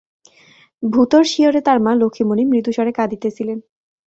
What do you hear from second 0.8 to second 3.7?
ভূতোর শিয়রে তার মা লক্ষ্মীমণি মৃদুস্বরে কাঁদিতেছিলেন।